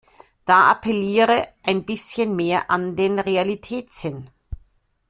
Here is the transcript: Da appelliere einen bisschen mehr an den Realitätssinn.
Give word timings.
Da 0.45 0.71
appelliere 0.71 1.49
einen 1.61 1.85
bisschen 1.85 2.35
mehr 2.35 2.71
an 2.71 2.95
den 2.95 3.19
Realitätssinn. 3.19 4.31